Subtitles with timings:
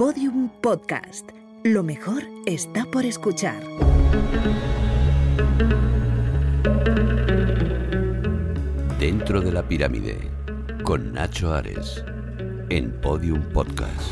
[0.00, 1.28] Podium Podcast.
[1.62, 3.62] Lo mejor está por escuchar.
[8.98, 10.16] Dentro de la pirámide,
[10.84, 12.02] con Nacho Ares,
[12.70, 14.10] en Podium Podcast.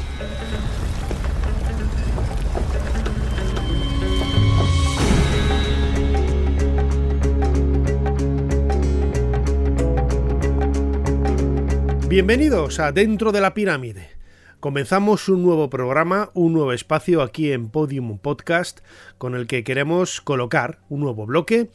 [12.10, 14.17] Bienvenidos a Dentro de la Pirámide.
[14.60, 18.80] Comenzamos un nuevo programa, un nuevo espacio aquí en Podium Podcast,
[19.16, 21.70] con el que queremos colocar un nuevo bloque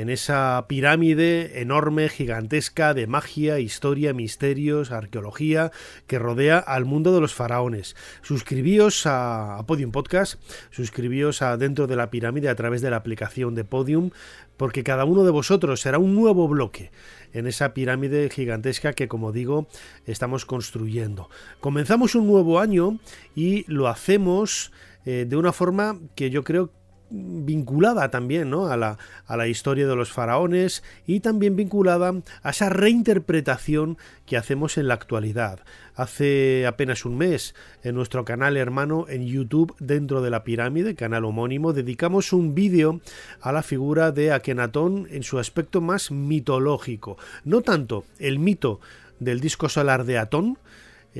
[0.00, 5.72] en esa pirámide enorme, gigantesca de magia, historia, misterios, arqueología
[6.06, 7.96] que rodea al mundo de los faraones.
[8.22, 13.54] Suscribíos a, Podium Podcast, suscribíos a Dentro de la Pirámide a través de la aplicación
[13.54, 14.10] de Podium,
[14.56, 16.90] porque cada uno de vosotros será un nuevo bloque
[17.32, 19.68] en esa pirámide gigantesca que, como digo,
[20.06, 21.28] estamos construyendo.
[21.60, 22.98] Comenzamos un nuevo año
[23.34, 24.72] y lo hacemos
[25.04, 26.70] eh, de una forma que yo creo
[27.10, 28.66] vinculada también ¿no?
[28.66, 34.36] a, la, a, la, historia de los faraones y también vinculada a esa reinterpretación que
[34.36, 35.60] hacemos en la actualidad.
[35.94, 41.24] Hace apenas un mes en nuestro canal hermano en YouTube dentro de la pirámide, canal
[41.24, 43.00] homónimo, dedicamos un vídeo
[43.40, 47.16] a la figura de Akenatón en su aspecto más mitológico.
[47.44, 48.80] No tanto el mito
[49.18, 50.58] del disco solar de Atón,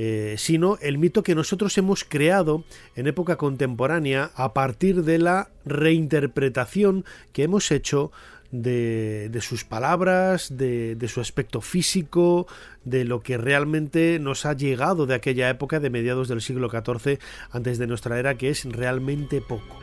[0.01, 2.63] eh, sino el mito que nosotros hemos creado
[2.95, 8.13] en época contemporánea a partir de la reinterpretación que hemos hecho
[8.53, 12.47] de, sus palabras, de, de, su aspecto físico,
[12.85, 17.19] de lo que realmente nos ha llegado de aquella época de mediados del siglo XIV
[17.51, 19.81] antes de nuestra era, que es realmente poco.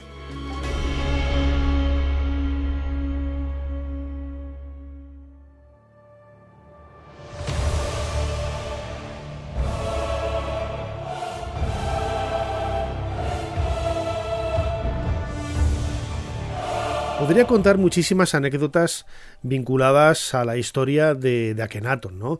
[17.25, 19.07] Podría contar muchísimas anécdotas
[19.41, 22.37] vinculadas a la historia de, de ¿no?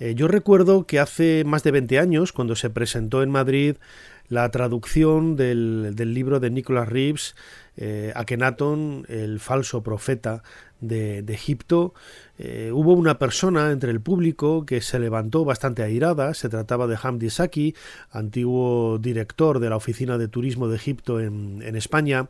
[0.00, 3.76] Eh, yo recuerdo que hace más de 20 años, cuando se presentó en Madrid
[4.28, 7.36] la traducción del, libro de Nicholas Reeves,
[7.76, 8.12] eh,
[9.08, 10.42] el falso profeta
[10.80, 11.94] de, Egipto,
[12.38, 16.34] eh, hubo una persona entre el público que se levantó bastante airada.
[16.34, 17.74] Se trataba de Hamdi Saki,
[18.10, 22.28] antiguo director de la Oficina de Turismo de Egipto en España,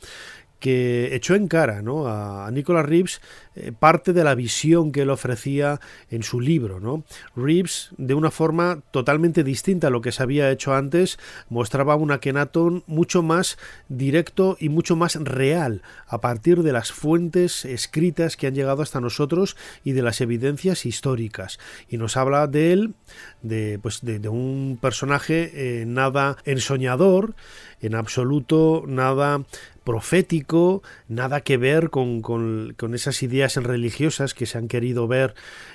[0.65, 3.21] que echó en cara a, Nicholas Reeves
[3.55, 6.81] eh, parte de la visión que él ofrecía en su libro.
[6.81, 7.05] ¿no?
[7.37, 11.19] Reeves, de una forma totalmente distinta a lo que se había hecho antes,
[11.51, 13.59] mostraba un Akenatón mucho más
[13.91, 19.03] directo y mucho más real a partir de las fuentes escritas que han llegado hasta
[19.03, 21.59] nosotros y de las evidencias históricas.
[21.91, 22.95] Y nos habla de él,
[23.43, 27.35] de, pues de, un personaje eh, nada ensoñador,
[27.85, 29.45] en absoluto nada
[29.85, 35.35] profético, nada que ver con, con, esas ideas religiosas que se han querido ver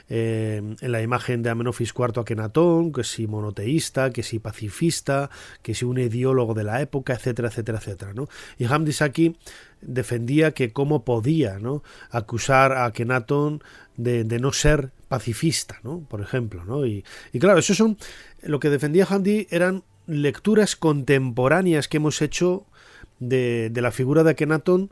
[0.10, 5.30] eh, en la imagen de Amenofis IV Akenatón, que si monoteísta, que si pacifista,
[5.62, 8.14] que si un ideólogo de la época, etcétera, etcétera, etcétera.
[8.16, 8.28] ¿no?
[8.58, 9.38] Y Hamdi Saki
[9.82, 11.84] defendía que cómo podía ¿no?
[12.10, 13.64] acusar a Akenatón
[13.96, 16.00] de, de, no ser pacifista, ¿no?
[16.10, 16.66] por ejemplo.
[16.66, 16.84] ¿no?
[16.88, 17.96] Y, y claro, eso son
[18.42, 22.66] lo que defendía Hamdi eran lecturas contemporáneas que hemos hecho
[23.20, 24.92] de, de la figura de Akenatón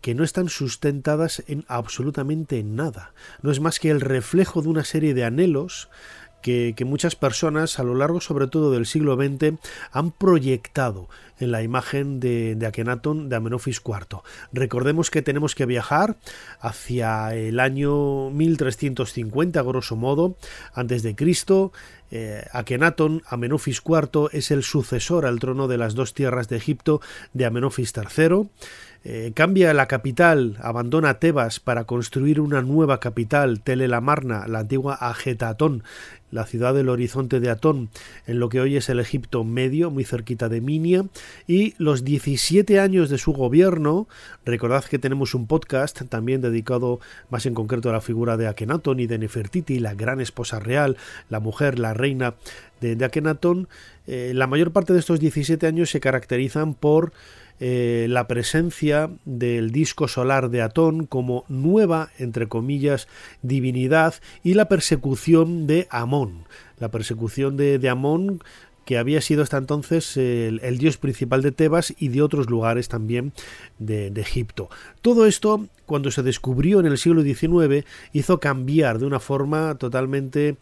[0.00, 3.12] que no están sustentadas en absolutamente nada.
[3.42, 5.88] No es más que el reflejo de una serie de anhelos
[6.40, 9.58] que, muchas personas a lo largo sobre todo del siglo XX
[9.92, 11.08] han proyectado
[11.40, 14.20] en la imagen de, de de Amenofis IV.
[14.52, 16.16] Recordemos que tenemos que viajar
[16.60, 20.36] hacia el año 1350, grosso modo,
[20.74, 21.72] antes de Cristo.
[22.12, 27.00] Eh, Akenatón, Amenofis IV, es el sucesor al trono de las dos tierras de Egipto
[27.32, 28.48] de Amenofis III.
[29.02, 35.84] Eh, cambia la capital, abandona Tebas para construir una nueva capital, Telelamarna, la antigua Agetatón,
[36.30, 37.88] la ciudad del horizonte de Atón,
[38.26, 41.06] en lo que hoy es el Egipto medio, muy cerquita de Minia,
[41.46, 44.08] y los 17 años de su gobierno,
[44.44, 47.00] recordad que tenemos un podcast también dedicado
[47.30, 50.96] más en concreto a la figura de Akenatón y de Nefertiti, la gran esposa real,
[51.28, 52.34] la mujer, la reina
[52.80, 53.68] de, Akenatón,
[54.06, 57.12] eh, la mayor parte de estos 17 años se caracterizan por
[57.62, 63.06] eh, la presencia del disco solar de Atón como nueva, entre comillas,
[63.42, 66.46] divinidad y la persecución de Amón.
[66.78, 68.42] La persecución de, Amón
[68.90, 73.32] que había sido hasta entonces el, dios principal de Tebas y de otros lugares también
[73.78, 74.68] de, Egipto.
[75.00, 80.56] Todo esto, cuando se descubrió en el siglo XIX, hizo cambiar de una forma totalmente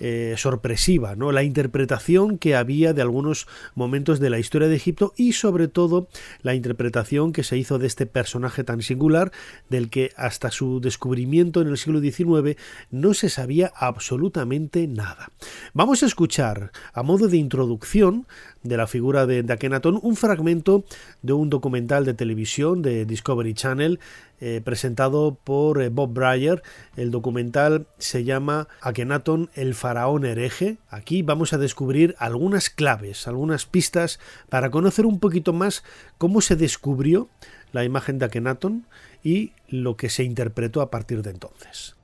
[0.00, 1.32] eh, sorpresiva, ¿no?
[1.32, 6.08] La interpretación que había de algunos momentos de la historia de Egipto y sobre todo
[6.42, 9.32] la interpretación que se hizo de este personaje tan singular
[9.68, 12.56] del que hasta su descubrimiento en el siglo XIX
[12.90, 15.30] no se sabía absolutamente nada.
[15.74, 18.26] Vamos a escuchar a modo de introducción
[18.62, 20.84] de la figura de, Akenatón un fragmento
[21.22, 23.98] de un documental de televisión de Discovery Channel
[24.40, 26.62] eh, presentado por eh, Bob Breyer.
[26.96, 30.78] El documental se llama Akenatón, el faraón hereje.
[30.88, 35.82] Aquí vamos a descubrir algunas claves, algunas pistas para conocer un poquito más
[36.18, 37.28] cómo se descubrió
[37.72, 38.86] la imagen de Akenatón
[39.22, 41.96] y lo que se interpretó a partir de entonces.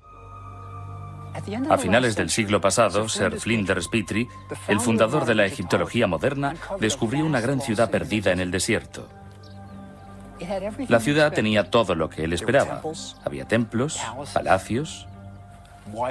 [1.69, 4.29] A finales del siglo pasado, Sir Flinders Petrie,
[4.69, 9.09] el fundador de la egiptología moderna, descubrió una gran ciudad perdida en el desierto.
[10.89, 12.83] La ciudad tenía todo lo que él esperaba.
[13.25, 14.01] Había templos,
[14.33, 15.07] palacios,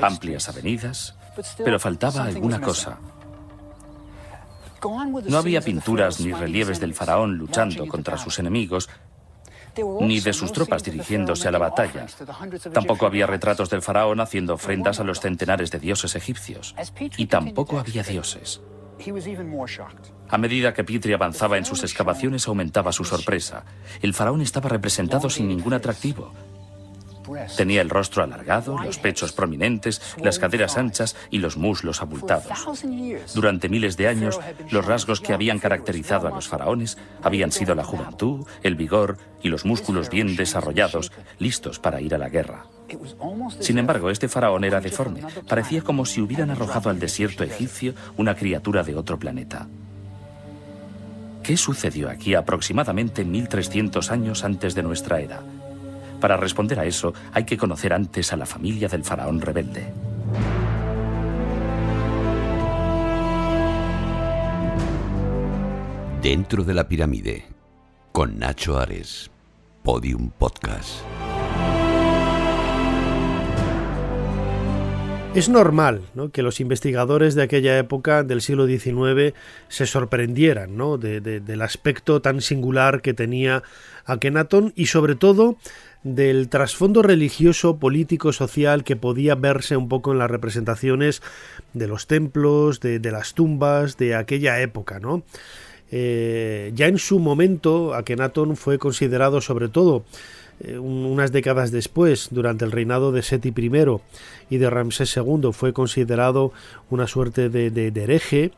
[0.02, 1.16] amplias avenidas,
[1.58, 2.98] pero faltaba alguna cosa.
[5.28, 8.90] No había pinturas ni relieves del faraón luchando contra sus enemigos,
[10.02, 12.06] ni de sus tropas dirigiéndose a la batalla.
[12.74, 16.76] Tampoco había retratos del faraón haciendo ofrendas a los centenares de dioses egipcios.
[17.18, 18.62] Y tampoco había dioses.
[20.30, 23.66] A medida que Petrie avanzaba en sus excavaciones aumentaba su sorpresa.
[24.02, 26.34] El faraón estaba representado sin ningún atractivo.
[27.56, 32.84] Tenía el rostro alargado, los pechos prominentes, las caderas anchas y los muslos abultados.
[33.34, 37.84] Durante miles de años, los rasgos que habían caracterizado a los faraones habían sido la
[37.84, 42.66] juventud, el vigor y los músculos bien desarrollados, listos para ir a la guerra.
[43.60, 45.22] Sin embargo, este faraón era deforme.
[45.48, 49.68] Parecía como si hubieran arrojado al desierto egipcio una criatura de otro planeta.
[51.44, 55.42] ¿Qué sucedió aquí aproximadamente 1300 años antes de nuestra era?
[56.22, 59.92] Para responder a eso hay que conocer antes a la familia del faraón rebelde.
[66.22, 67.44] Dentro de la pirámide,
[68.14, 69.30] con Nacho Ares,
[69.84, 71.04] Podium Podcast.
[75.36, 76.02] Es normal
[76.32, 79.34] que los investigadores de aquella época del siglo XIX
[79.68, 81.00] se sorprendieran ¿no?
[81.00, 83.64] del aspecto tan singular que tenía
[84.06, 85.58] Akenatón y sobre todo
[86.04, 91.24] del trasfondo religioso, político, social que podía verse un poco en las representaciones
[91.74, 95.24] de los templos, de, las tumbas de aquella época, ¿no?
[95.90, 100.06] Eh, ya en su momento, Akenatón fue considerado sobre todo
[100.60, 103.72] eh, unas décadas después, durante el reinado de Seti I
[104.50, 106.52] y de Ramsés II, fue considerado
[106.90, 108.52] una suerte de, de hereje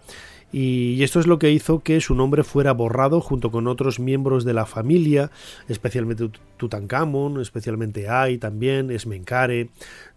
[0.57, 4.45] y esto es lo que hizo que su nombre fuera borrado junto con otros miembros
[4.45, 5.30] de la familia,
[5.68, 9.68] especialmente Tutankamón, especialmente Ay también, Esmenkare,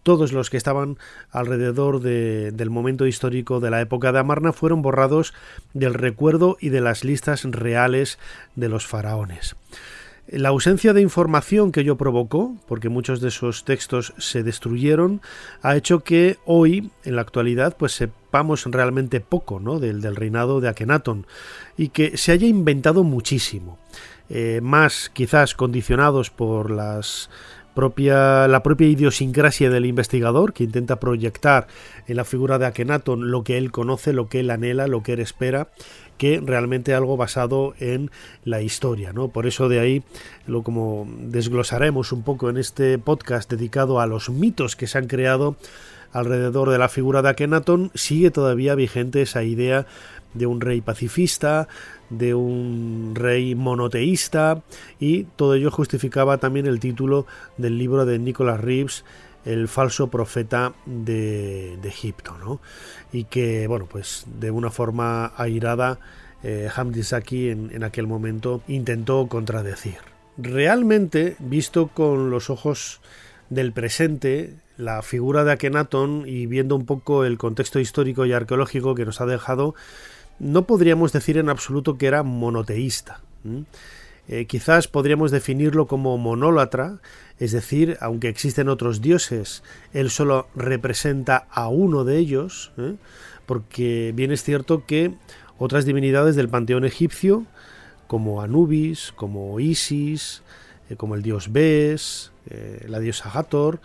[0.05, 0.97] todos los que estaban
[1.33, 5.35] alrededor del momento histórico de la época de Amarna fueron borrados
[5.75, 8.21] del recuerdo y de las listas reales
[8.55, 9.57] de los faraones.
[10.31, 15.23] La ausencia de información que ello provocó, porque muchos de esos textos se destruyeron,
[15.63, 19.79] ha hecho que hoy, en la actualidad, pues sepamos realmente poco ¿no?
[19.79, 21.27] del, reinado de Akenatón
[21.79, 23.79] y que se haya inventado muchísimo.
[24.29, 27.31] Eh, más quizás condicionados por las
[27.79, 31.69] propia, la propia idiosincrasia del investigador que intenta proyectar
[32.07, 35.13] en la figura de Akenatón lo que él conoce, lo que él anhela, lo que
[35.15, 35.69] él espera
[36.19, 38.11] que realmente algo basado en
[38.45, 39.29] la historia, ¿no?
[39.29, 40.03] Por eso de ahí
[40.47, 45.07] lo como desglosaremos un poco en este podcast dedicado a los mitos que se han
[45.07, 45.57] creado
[46.13, 49.87] alrededor de la figura de Akenatón, sigue todavía vigente esa idea
[50.35, 51.69] de un rey pacifista,
[52.11, 54.63] de un rey monoteísta
[54.99, 57.27] y todo ello justificaba también el título
[57.57, 59.05] del libro de Nicholas Reeves
[59.45, 62.61] el falso profeta de, Egipto, ¿no?
[63.13, 65.99] Y que, bueno, pues de una forma airada,
[66.43, 69.99] eh, Hamdi Saki en, en aquel momento intentó contradecir.
[70.37, 73.01] Realmente, visto con los ojos
[73.51, 78.95] del presente, la figura de Akenatón y viendo un poco el contexto histórico y arqueológico
[78.95, 79.75] que nos ha dejado,
[80.39, 83.21] no podríamos decir en absoluto que era monoteísta.
[84.29, 86.99] Eh, quizás podríamos definirlo como monólatra,
[87.39, 92.95] es decir, aunque existen otros dioses, él solo representa a uno de ellos, ¿eh?
[93.47, 95.15] porque bien es cierto que
[95.59, 97.45] otras divinidades del panteón egipcio,
[98.07, 100.43] como Anubis, como Isis,
[100.91, 102.33] eh, como el dios Bes,
[102.87, 103.79] la diosa Hathor,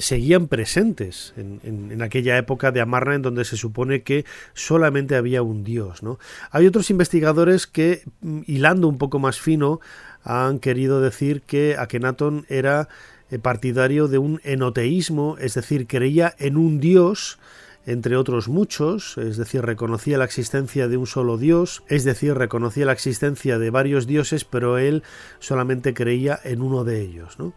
[0.00, 5.64] seguían presentes en, aquella época de Amarna en donde se supone que solamente había un
[5.64, 6.02] dios.
[6.02, 6.18] ¿no?
[6.50, 9.80] Hay otros investigadores que, mm, hilando un poco más fino,
[10.22, 12.88] han querido decir que Akenatón era
[13.30, 17.38] eh, partidario de un enoteísmo, es decir, creía en un dios
[17.86, 22.84] entre otros muchos, es decir, reconocía la existencia de un solo Dios, es decir, reconocía
[22.84, 25.02] la existencia de varios dioses, pero él
[25.38, 27.38] solamente creía en uno de ellos.
[27.38, 27.54] ¿no?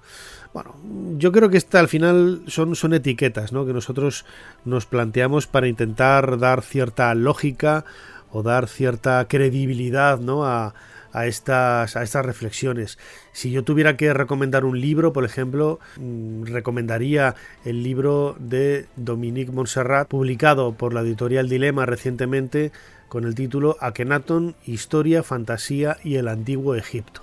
[0.54, 0.76] Bueno,
[1.18, 3.66] yo creo que esta al final son, son etiquetas ¿no?
[3.66, 4.26] que nosotros
[4.64, 7.84] nos planteamos para intentar dar cierta lógica
[8.32, 10.46] o dar cierta credibilidad ¿no?
[10.46, 10.74] a,
[11.14, 12.98] a estas, a estas reflexiones.
[13.32, 19.52] Si yo tuviera que recomendar un libro, por ejemplo, mm, recomendaría el libro de Dominique
[19.52, 22.72] Montserrat, publicado por la editorial Dilema recientemente,
[23.08, 27.22] con el título Akenaton, Historia, Fantasía y el Antiguo Egipto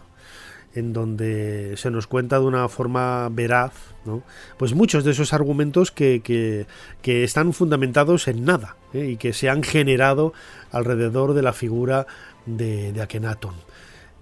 [0.75, 3.73] en donde se nos cuenta de una forma veraz,
[4.05, 4.23] ¿no?
[4.57, 9.07] pues muchos de esos argumentos que, que, están fundamentados en nada ¿eh?
[9.07, 10.33] y que se han generado
[10.71, 12.07] alrededor de la figura
[12.47, 13.55] de, de Akenatón.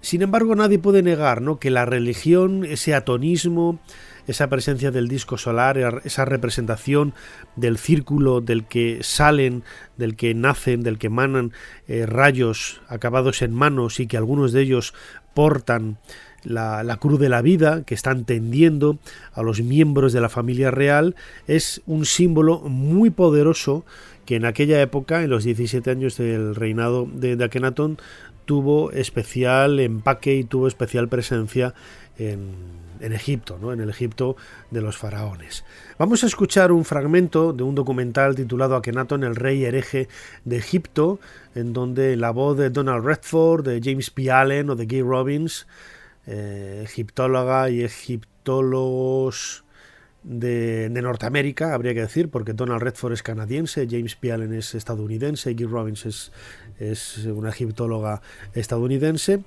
[0.01, 1.59] Sin embargo, nadie puede negar ¿no?
[1.59, 3.79] que la religión, ese atonismo,
[4.27, 7.13] esa presencia del disco solar, esa representación
[7.55, 9.63] del círculo del que salen,
[9.97, 11.51] del que nacen, del que emanan
[11.87, 14.93] eh, rayos acabados en manos y que algunos de ellos
[15.33, 15.97] portan
[16.43, 18.99] la, cruz de la vida que están tendiendo
[19.33, 21.15] a los miembros de la familia real
[21.47, 23.85] es un símbolo muy poderoso
[24.25, 27.97] que en aquella época, en los 17 años del reinado de, de Akenatón,
[28.49, 31.75] tuvo especial empaque y tuvo especial presencia
[32.17, 32.55] en,
[32.99, 33.71] Egipto, ¿no?
[33.73, 34.37] en el Egipto
[34.71, 35.63] de los faraones.
[35.99, 40.07] Vamos a escuchar un fragmento de un documental titulado Akenatón, el rey hereje
[40.45, 41.19] de Egipto,
[41.53, 44.31] en donde la voz de Donald Redford, de James P.
[44.31, 45.67] Allen o de Gay Robbins
[46.25, 49.63] eh, egiptóloga y egiptólogos
[50.23, 54.29] de, Norteamérica, habría que decir, porque Donald Redford es canadiense, James P.
[54.57, 56.31] Es estadounidense, Gil Robbins es,
[56.79, 58.21] es una egiptóloga
[58.53, 59.41] estadounidense,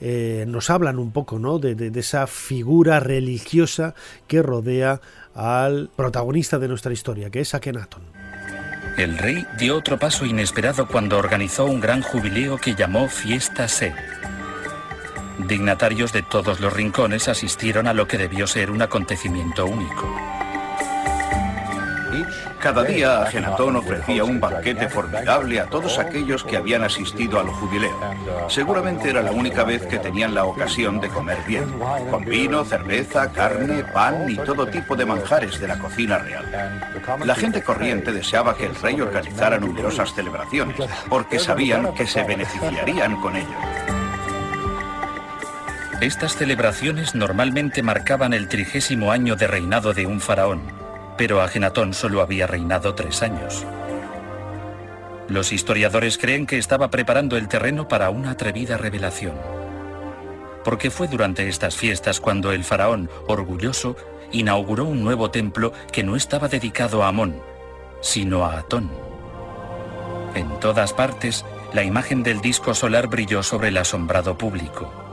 [0.00, 1.58] eh, nos hablan un poco ¿no?
[1.58, 3.94] de, de, esa figura religiosa
[4.26, 5.00] que rodea
[5.34, 8.02] al protagonista de nuestra historia, que es Akenatón.
[8.96, 13.92] El rey dio otro paso inesperado cuando organizó un gran jubileo que llamó Fiesta Se
[15.38, 20.08] Dignatarios de todos los rincones asistieron a lo que debió ser un acontecimiento único.
[22.60, 27.98] Cada día Agenatón ofrecía un banquete formidable a todos aquellos que habían asistido al jubileo.
[28.48, 31.64] Seguramente era la única vez que tenían la ocasión de comer bien,
[32.10, 36.80] con vino, cerveza, carne, pan y todo tipo de manjares de la cocina real.
[37.24, 40.76] La gente corriente deseaba que el rey organizara numerosas celebraciones,
[41.10, 44.03] porque sabían que se beneficiarían con ello.
[46.00, 50.62] Estas celebraciones normalmente marcaban el trigésimo año de reinado de un faraón,
[51.16, 53.64] pero Agenatón solo había reinado tres años.
[55.28, 59.34] Los historiadores creen que estaba preparando el terreno para una atrevida revelación.
[60.64, 63.96] Porque fue durante estas fiestas cuando el faraón, orgulloso,
[64.32, 67.40] inauguró un nuevo templo que no estaba dedicado a Amón,
[68.00, 68.90] sino a Atón.
[70.34, 75.03] En todas partes, la imagen del disco solar brilló sobre el asombrado público.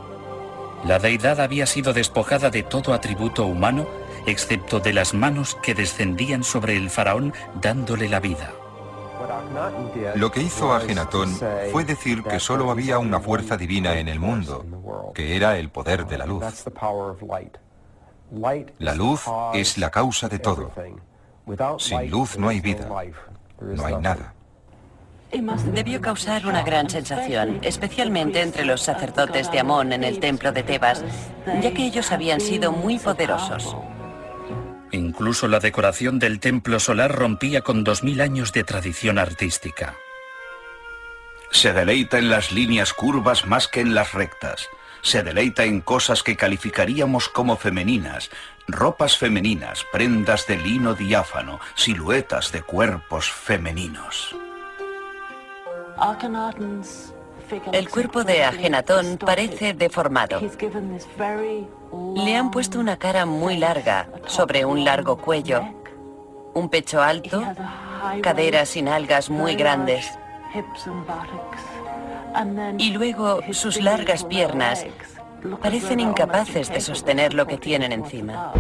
[0.85, 3.88] La deidad había sido despojada de todo atributo humano,
[4.25, 8.51] excepto de las manos que descendían sobre el faraón dándole la vida.
[10.15, 11.38] Lo que hizo Agenatón
[11.71, 16.07] fue decir que solo había una fuerza divina en el mundo, que era el poder
[16.07, 16.43] de la luz.
[18.79, 19.23] La luz
[19.53, 20.71] es la causa de todo.
[21.77, 22.88] Sin luz no hay vida,
[23.59, 24.33] no hay nada.
[25.31, 30.63] Debió causar una gran sensación, especialmente entre los sacerdotes de Amón en el templo de
[30.63, 31.03] Tebas,
[31.61, 33.75] ya que ellos habían sido muy poderosos.
[34.91, 39.95] Incluso la decoración del templo solar rompía con dos mil años de tradición artística.
[41.50, 44.67] Se deleita en las líneas curvas más que en las rectas.
[45.01, 48.29] Se deleita en cosas que calificaríamos como femeninas,
[48.67, 54.35] ropas femeninas, prendas de lino diáfano, siluetas de cuerpos femeninos.
[57.74, 60.39] El cuerpo de Agenatón parece deformado.
[62.15, 65.62] Le han puesto una cara muy larga sobre un largo cuello,
[66.53, 67.43] un pecho alto,
[68.22, 70.10] caderas y nalgas muy grandes.
[72.77, 74.86] Y luego sus largas piernas
[75.62, 78.53] parecen incapaces de sostener lo que tienen encima.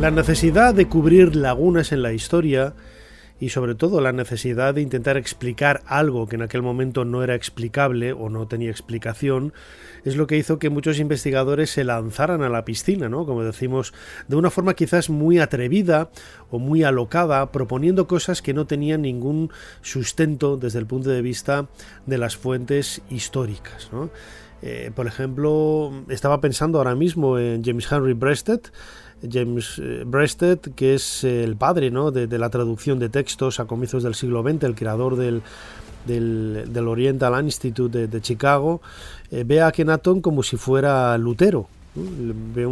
[0.00, 2.72] La necesidad de cubrir lagunas en la historia
[3.38, 7.34] y sobre todo la necesidad de intentar explicar algo que en aquel momento no era
[7.34, 9.52] explicable o no tenía explicación,
[10.06, 13.26] es lo que hizo que muchos investigadores se lanzaran a la piscina, ¿no?
[13.26, 13.92] Como decimos,
[14.26, 16.08] de una forma quizás muy atrevida
[16.50, 19.50] o muy alocada, proponiendo cosas que no tenían ningún
[19.82, 21.68] sustento desde el punto de vista
[22.06, 23.90] de las fuentes históricas,
[24.62, 28.60] eh, por ejemplo, estaba pensando ahora mismo en James Henry Breasted,
[29.28, 32.10] James eh, Breasted, que es el padre ¿no?
[32.10, 35.42] de, la traducción de textos a comienzos del siglo XX, el creador del,
[36.06, 38.80] del, Oriental Institute de, Chicago,
[39.30, 41.68] eh, ve a Akhenaton como si fuera Lutero.
[41.92, 42.68] Ve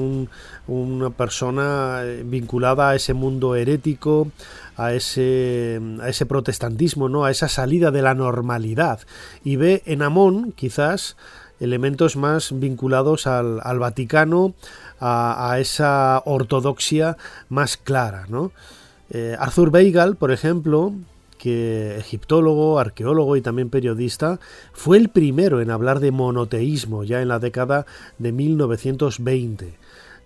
[0.68, 4.28] una persona eh, vinculada a ese mundo herético,
[4.76, 7.24] a ese, a ese protestantismo, ¿no?
[7.24, 9.00] a esa salida de la normalidad.
[9.42, 11.16] Y ve en Amón, quizás,
[11.60, 14.54] elementos más vinculados al, al Vaticano,
[15.00, 17.16] a, esa ortodoxia
[17.48, 18.26] más clara.
[18.28, 18.52] ¿no?
[19.10, 20.92] Eh, Arthur Weigel, por ejemplo,
[21.38, 24.40] que egiptólogo, arqueólogo y también periodista,
[24.72, 27.86] fue el primero en hablar de monoteísmo ya en la década
[28.18, 29.74] de 1920.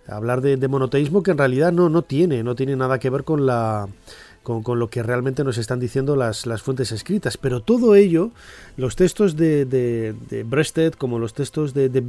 [0.08, 3.46] Hablar de, monoteísmo que en realidad no, no tiene, no tiene nada que ver con
[3.46, 3.86] la,
[4.42, 7.36] con, lo que realmente nos están diciendo las, las, fuentes escritas.
[7.36, 8.30] Pero todo ello,
[8.76, 12.00] los textos de, de, de Breasted como los textos de, de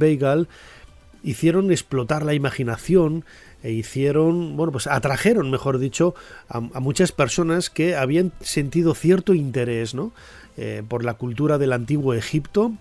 [1.24, 3.24] hicieron explotar la imaginación
[3.62, 6.14] e hicieron, bueno, pues atrajeron, mejor dicho,
[6.48, 10.12] a, muchas personas que habían sentido cierto interés, ¿no?
[10.56, 12.72] Eh, por la cultura del antiguo Egipto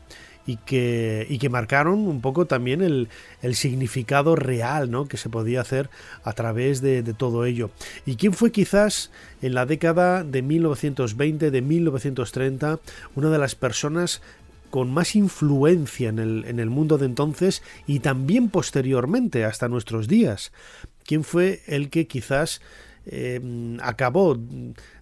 [0.46, 3.10] y que, y que marcaron un poco también el,
[3.42, 5.08] el, significado real ¿no?
[5.08, 5.90] que se podía hacer
[6.24, 7.70] a través de, todo ello.
[8.06, 12.80] ¿Y quién fue quizás en la década de 1920, de 1930,
[13.16, 14.22] una de las personas
[14.70, 20.08] con más influencia en el, en el mundo de entonces y también posteriormente hasta nuestros
[20.08, 20.52] días.
[21.06, 22.62] ¿Quién fue el que quizás
[23.06, 24.38] em, acabó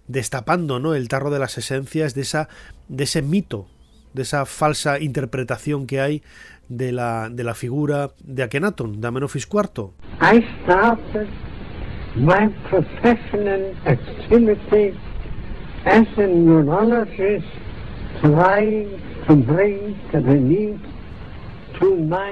[0.06, 0.94] destapando ¿no?
[0.94, 2.48] el tarro de las esencias de, esa,
[2.88, 3.66] de ese mito,
[4.14, 6.22] de esa falsa interpretación que hay
[6.68, 9.90] de la, de la figura de Akenaton, de Amenofis IV?
[10.20, 11.28] I started
[12.16, 14.94] my professional activity
[15.84, 17.46] as a neurologist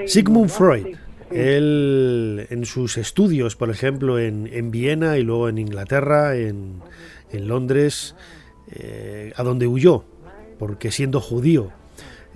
[0.07, 0.97] Sigmund Freud,
[1.33, 6.81] él en sus estudios, por ejemplo, en, Viena y luego en Inglaterra, en,
[7.33, 8.15] Londres,
[8.73, 10.05] eh, a donde huyó,
[10.61, 11.73] porque siendo judío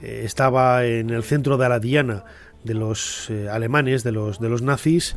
[0.03, 2.25] eh, estaba en el centro de la diana
[2.65, 5.15] de los eh, alemanes, de los, de los nazis,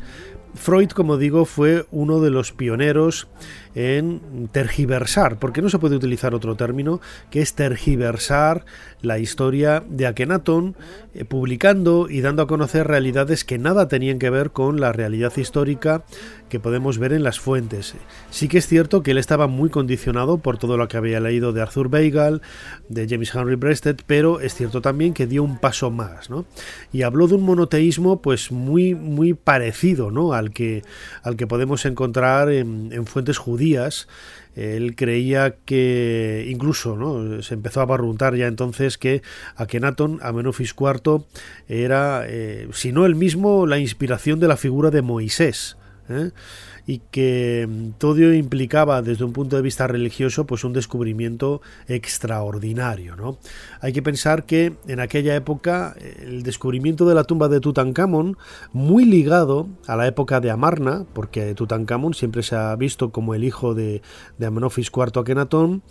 [0.54, 3.26] Freud, como digo, fue uno de los pioneros
[3.74, 7.00] en tergiversar, porque no se puede utilizar otro término,
[7.30, 8.64] que es tergiversar
[9.02, 10.76] la historia de Akenatón,
[11.14, 15.32] eh, publicando y dando a conocer realidades que nada tenían que ver con la realidad
[15.36, 16.04] histórica
[16.48, 17.94] que podemos ver en las fuentes.
[18.30, 21.52] Sí que es cierto que él estaba muy condicionado por todo lo que había leído
[21.52, 22.40] de Arthur Weigel,
[22.88, 26.46] de James Henry Breasted, pero es cierto también que dio un paso más, ¿no?
[26.92, 30.32] Y habló de un monoteísmo pues muy muy parecido, ¿no?
[30.32, 30.82] al que
[31.22, 33.57] al que podemos encontrar en, en fuentes judías
[34.58, 37.42] él creía que incluso ¿no?
[37.42, 39.22] se empezó a barruntar ya entonces que
[39.54, 41.24] Akenaton, Amenofis IV,
[41.68, 45.76] era, eh, si no el mismo, la inspiración de la figura de Moisés.
[46.08, 46.30] ¿eh?
[46.88, 53.14] Y que mm, todo implicaba desde un punto de vista religioso pues un descubrimiento extraordinario
[53.14, 53.38] ¿no?
[53.82, 58.38] hay que pensar que en aquella época el descubrimiento de la tumba de Tutankamón
[58.72, 63.44] muy ligado a la época de Amarna porque Tutankamón siempre se ha visto como el
[63.44, 64.00] hijo de,
[64.38, 65.82] de Amenofis IV Akenatón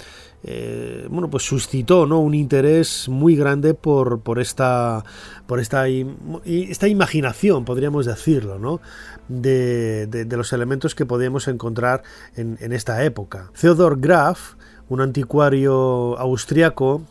[0.43, 2.19] eh, bueno, pues suscitó ¿no?
[2.19, 5.03] un interés muy grande por, por esta
[5.47, 8.79] por esta, esta imaginación, podríamos decirlo, ¿no?
[9.27, 12.03] de, de, los elementos que podíamos encontrar
[12.35, 13.51] en, en esta época.
[13.59, 14.53] Theodor Graf,
[14.89, 17.01] un anticuario austriaco,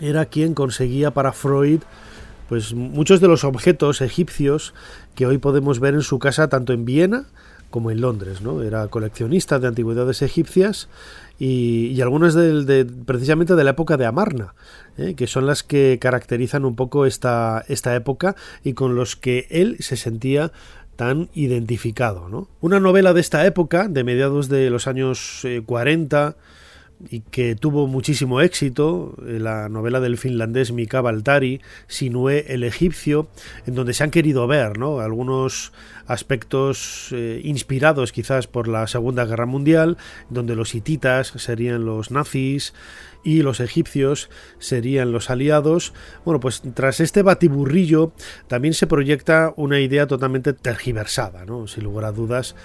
[0.00, 1.80] era quien conseguía para Freud
[2.50, 4.74] pues muchos de los objetos egipcios
[5.14, 7.26] que hoy podemos ver en su casa tanto en Viena
[7.70, 8.62] como en Londres, ¿no?
[8.62, 10.88] Era coleccionista de antigüedades egipcias
[11.40, 14.54] y, algunas de, precisamente de la época de Amarna,
[14.98, 15.14] ¿eh?
[15.14, 19.76] que son las que caracterizan un poco esta, esta época y con los que él
[19.80, 20.52] se sentía
[20.96, 22.28] tan identificado.
[22.28, 22.48] ¿no?
[22.60, 26.42] Una novela de esta época, de mediados de los años 40, eh,
[27.08, 33.28] y que tuvo muchísimo éxito, eh, la novela del finlandés Mika Baltari, Sinué el egipcio,
[33.66, 35.00] en donde se han querido ver ¿no?
[35.00, 35.72] algunos
[36.10, 39.96] aspectos eh, inspirados quizás por la Segunda Guerra Mundial,
[40.28, 42.74] donde los hititas serían los nazis
[43.22, 45.94] y los egipcios serían los aliados.
[46.24, 48.12] Bueno, pues tras este batiburrillo
[48.48, 51.68] también se proyecta una idea totalmente tergiversada, ¿no?
[51.68, 52.56] sin lugar a dudas,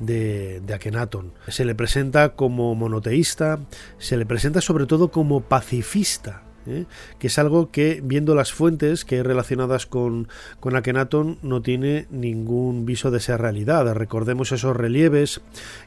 [0.00, 1.30] de, de.
[1.48, 3.60] Se le presenta como monoteísta,
[3.98, 6.42] se le presenta sobre todo como pacifista.
[6.66, 6.84] ¿Eh?
[7.18, 10.28] que es algo que, viendo las fuentes que hay relacionadas con,
[10.60, 13.92] con Akenatón, no tiene ningún viso de ser realidad.
[13.94, 15.40] Recordemos esos relieves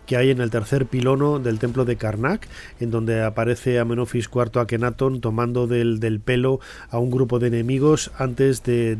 [0.05, 2.47] que hay en el tercer pilono del templo de Karnak,
[2.79, 6.59] en donde aparece Amenofis IV Akenatón tomando del, del, pelo
[6.89, 8.97] a un grupo de enemigos antes de,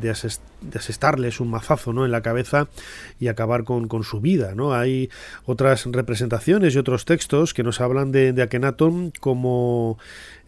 [0.76, 2.06] asestarles un mazazo ¿no?
[2.06, 2.68] en la cabeza
[3.20, 4.54] y acabar con, con, su vida.
[4.56, 4.74] ¿no?
[4.74, 5.10] Hay
[5.46, 8.48] otras representaciones y otros textos que nos hablan de, de
[9.20, 9.98] como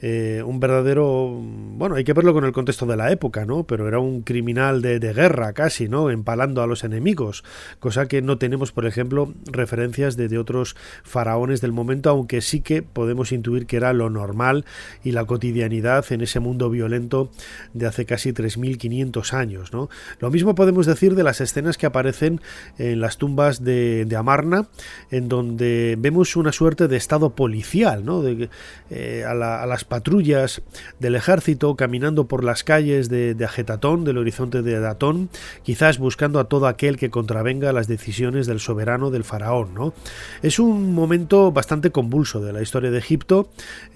[0.01, 3.63] eh, un verdadero, bueno, hay que verlo con el contexto de la época, ¿no?
[3.63, 6.09] Pero era un criminal de, guerra casi, ¿no?
[6.09, 7.43] Empalando a los enemigos,
[7.79, 12.61] cosa que no tenemos, por ejemplo, referencias de, de, otros faraones del momento, aunque sí
[12.61, 14.65] que podemos intuir que era lo normal
[15.03, 17.31] y la cotidianidad en ese mundo violento
[17.73, 19.89] de hace casi 3.500 años, ¿no?
[20.19, 22.41] Lo mismo podemos decir de las escenas que aparecen
[22.77, 24.67] en las tumbas de, de Amarna,
[25.11, 28.21] en donde vemos una suerte de estado policial, ¿no?
[28.21, 28.49] De,
[28.89, 30.61] eh, a, a las patrullas
[31.09, 35.31] del ejército caminando por las calles de, de Agetatón, del horizonte de Datón,
[35.63, 39.73] quizás buscando a todo aquel que contravenga las decisiones del soberano del faraón.
[39.73, 39.95] ¿no?
[40.43, 43.49] Es un momento bastante convulso de la historia de Egipto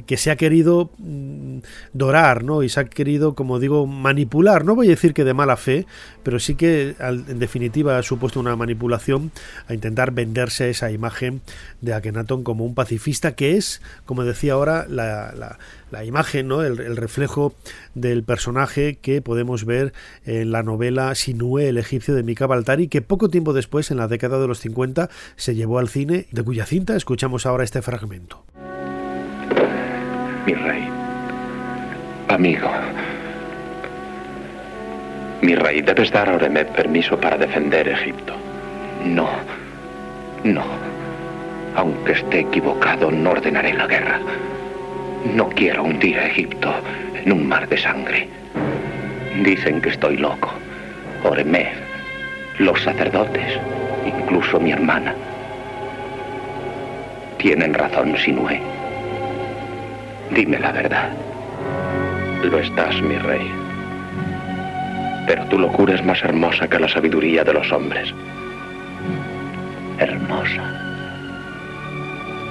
[0.08, 1.60] que se ha querido mm,
[1.94, 2.64] dorar ¿no?
[2.64, 4.66] y se ha querido, como digo, manipular.
[4.66, 5.86] No voy a decir que de mala fe,
[6.24, 9.32] pero sí que en definitiva ha supuesto una manipulación
[9.68, 11.42] a intentar venderse esa imagen
[11.80, 15.60] de Akenatón como un pacifista que es, como decía ahora, la, la,
[15.94, 16.64] la imagen, ¿no?
[16.64, 17.54] El, reflejo
[17.94, 19.94] del personaje que podemos ver
[20.26, 24.08] en la novela Sinué, el egipcio de Mika Baltari, que poco tiempo después, en la
[24.08, 28.44] década de los 50, se llevó al cine, de cuya cinta escuchamos ahora este fragmento.
[30.46, 30.90] Mi rey,
[32.28, 32.70] amigo,
[35.42, 38.34] mi rey, debes dar a Oremep permiso para defender Egipto.
[39.06, 39.30] No,
[40.44, 40.64] no.
[41.76, 44.20] Aunque esté equivocado, no ordenaré la guerra.
[45.32, 46.76] No quiero hundir a Egipto
[47.16, 48.28] en un mar de sangre.
[49.42, 50.54] Dicen que estoy loco.
[51.24, 51.72] Oremé,
[52.60, 53.58] los sacerdotes,
[54.06, 55.16] incluso mi hermana.
[57.38, 58.62] Tienen razón, Sinué.
[60.36, 61.10] Dime la verdad.
[62.44, 63.50] Lo estás, mi rey.
[65.26, 68.14] Pero tu locura es más hermosa que la sabiduría de los hombres.
[69.98, 70.64] Hermosa.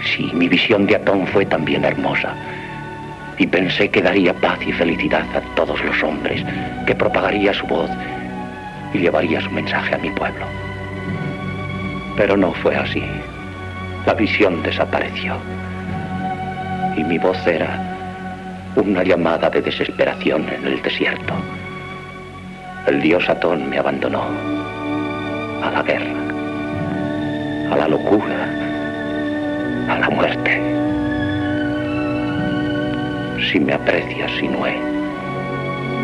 [0.03, 2.35] Sí, mi visión de Atón fue también hermosa
[3.43, 6.45] y pensé que daría paz y felicidad a todos los hombres,
[6.87, 7.91] que propagaría su voz
[8.95, 10.47] y llevaría su mensaje a mi pueblo.
[12.17, 13.03] Pero no fue así.
[14.07, 15.35] La visión desapareció.
[16.97, 17.81] Y mi voz era
[18.77, 21.35] una llamada de desesperación en el desierto.
[22.87, 24.23] El dios Atón me abandonó
[25.65, 26.15] a la guerra,
[27.73, 28.47] a la locura,
[29.89, 30.73] a la muerte
[33.51, 34.75] si me aprecias, Sinué.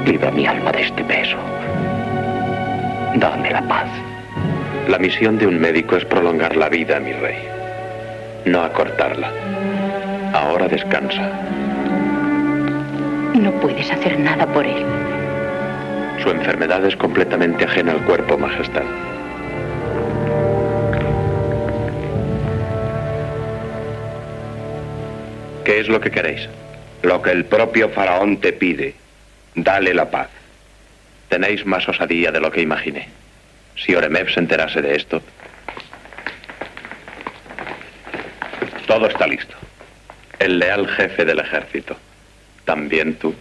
[0.06, 1.36] Libra mi alma de este peso.
[3.16, 3.88] Dame la paz.
[4.88, 7.38] La misión de un médico es prolongar la vida, mi rey,
[8.46, 9.30] no acortarla.
[10.32, 11.30] Ahora descansa.
[13.34, 14.84] No puedes hacer nada por él.
[16.22, 18.82] Su enfermedad es completamente ajena al cuerpo, Majestad.
[25.64, 26.48] ¿Qué es lo que queréis?
[27.02, 28.94] Lo que el propio faraón te pide.
[29.54, 30.28] Dale la paz.
[31.28, 33.08] Tenéis más osadía de lo que imaginé.
[33.76, 35.22] Si Oremeb se enterase de esto...
[38.86, 39.54] Todo está listo.
[40.38, 41.96] El leal jefe del ejército.
[42.64, 43.34] ¿También tú?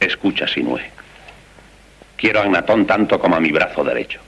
[0.00, 0.90] Escucha, Sinué.
[2.16, 4.20] Quiero a Agnatón tanto como a mi brazo derecho.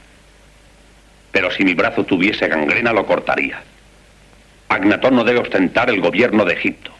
[1.32, 3.62] Pero si mi brazo tuviese gangrena, lo cortaría.
[4.68, 6.92] Agnatón no debe ostentar el gobierno de Egipto.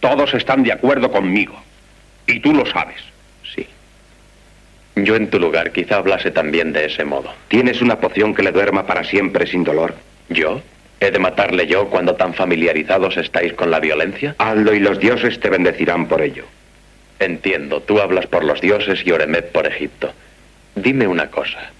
[0.00, 1.60] Todos están de acuerdo conmigo.
[2.26, 3.00] Y tú lo sabes.
[3.54, 3.66] Sí.
[4.96, 7.32] Yo en tu lugar quizá hablase también de ese modo.
[7.48, 9.94] ¿Tienes una poción que le duerma para siempre sin dolor?
[10.28, 10.60] ¿Yo?
[11.00, 14.34] ¿He de matarle yo cuando tan familiarizados estáis con la violencia?
[14.38, 16.44] Hazlo y los dioses te bendecirán por ello.
[17.20, 20.12] Entiendo, tú hablas por los dioses y Oremet por Egipto.
[20.74, 21.70] Dime una cosa.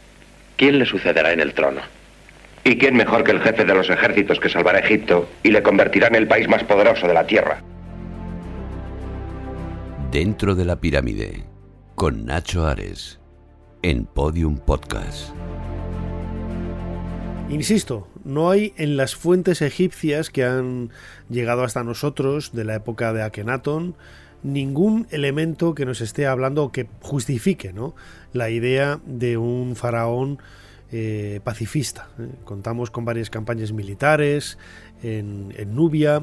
[0.57, 1.81] ¿Quién le sucederá en el trono?
[2.65, 6.09] ¿Y quién mejor que el jefe de los ejércitos que salvará Egipto y le convertirá
[6.09, 7.61] en el país más poderoso de la tierra?
[10.11, 11.45] Dentro de la pirámide,
[11.95, 13.21] con Nacho Ares,
[13.83, 15.35] en Podium Podcast.
[17.51, 20.89] Insisto, no hay en las fuentes egipcias que han
[21.29, 23.97] llegado hasta nosotros de la época de Akenatón
[24.43, 27.95] ningún elemento que nos esté hablando o que justifique ¿no?
[28.33, 30.39] la idea de un faraón
[30.91, 32.09] eh, pacifista.
[32.19, 32.31] ¿eh?
[32.45, 34.57] Contamos con varias campañas militares
[35.03, 36.23] en, Nubia.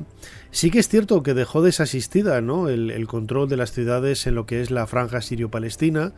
[0.55, 2.69] Sí que es cierto que dejó desasistida ¿no?
[2.69, 6.13] el, control de las ciudades en lo que es la franja sirio-palestina,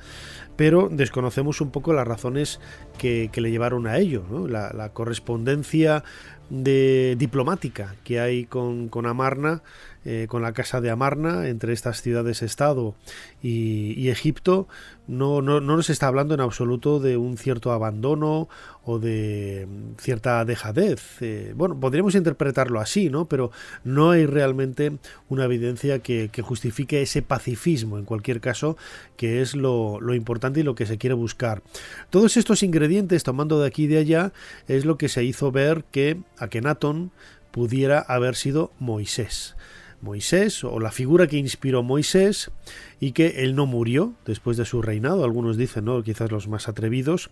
[0.56, 2.60] pero desconocemos un poco las razones
[3.00, 4.47] que, le llevaron a ello.
[4.47, 6.04] La, correspondencia
[6.52, 9.63] de diplomática que hay con, Amarna
[10.06, 12.95] eh, con la casa de Amarna entre estas ciudades-estado
[13.41, 14.67] y, Egipto,
[15.08, 18.47] no, no, no, nos está hablando en absoluto de un cierto abandono
[18.86, 19.67] o de
[20.00, 21.21] cierta dejadez.
[21.21, 23.26] Eh, bueno, podríamos interpretarlo así, ¿no?
[23.26, 23.52] Pero
[23.84, 24.94] no hay realmente
[25.30, 28.78] una evidencia que, justifique ese pacifismo, en cualquier caso,
[29.16, 31.63] que es lo, importante y lo que se quiere buscar.
[32.10, 34.34] Todos estos ingredientes, tomando de aquí y de allá,
[34.68, 37.12] es lo que se hizo ver que Akenatón
[37.52, 39.56] pudiera haber sido Moisés.
[40.02, 42.52] Moisés o la figura que inspiró Moisés
[43.00, 46.04] y que él no murió después de su reinado, algunos dicen, ¿no?
[46.04, 47.32] quizás los más atrevidos,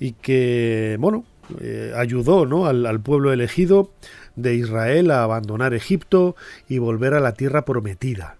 [0.00, 1.24] y que, bueno,
[1.60, 2.66] eh, ayudó ¿no?
[2.66, 3.90] al, pueblo elegido
[4.36, 6.36] de Israel a abandonar Egipto
[6.68, 8.36] y volver a la tierra prometida.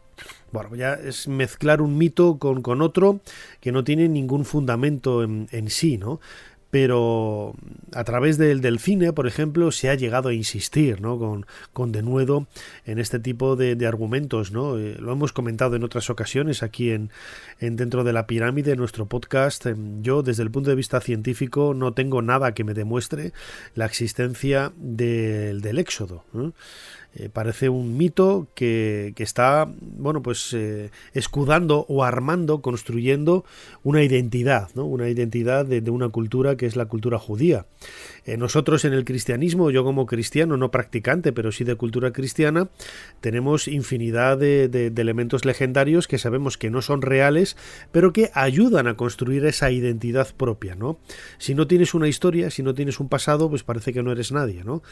[0.52, 3.20] Bueno, ya es mezclar un mito con, con otro
[3.60, 6.20] que no tiene ningún fundamento en, en sí, ¿no?
[6.70, 7.54] Pero
[7.92, 11.18] a través del, del, cine, por ejemplo, se ha llegado a insistir ¿no?
[11.18, 12.46] con, con denuedo
[12.86, 14.52] en este tipo de, argumentos.
[14.52, 14.78] ¿no?
[14.78, 17.10] Eh, lo hemos comentado en otras ocasiones aquí en,
[17.58, 19.66] en Dentro de la Pirámide, nuestro podcast.
[19.66, 23.32] Em, yo, desde el punto de vista científico, no tengo nada que me demuestre
[23.74, 26.24] la existencia del, del éxodo.
[27.12, 33.44] Eh, parece un mito que, está, bueno, pues eh, escudando o armando, construyendo
[33.82, 34.84] una identidad, ¿no?
[34.84, 37.66] Una identidad de, una cultura que es la cultura judía.
[38.26, 42.68] Eh, nosotros en el cristianismo, yo como cristiano, no practicante, pero sí de cultura cristiana,
[43.20, 47.56] tenemos infinidad de, de elementos legendarios que sabemos que no son reales,
[47.90, 51.00] pero que ayudan a construir esa identidad propia, ¿no?
[51.38, 54.30] Si no tienes una historia, si no tienes un pasado, pues parece que no eres
[54.30, 54.82] nadie, ¿no?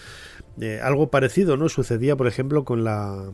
[0.82, 1.68] algo parecido, ¿no?
[1.68, 3.30] Sucedía por ejemplo, con la,